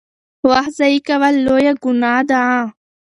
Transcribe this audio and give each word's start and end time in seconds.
وخت 0.49 0.71
ضایع 0.79 0.99
کول 1.07 1.35
لویه 1.45 1.73
ګناه 1.83 2.21
ده. 2.29 2.41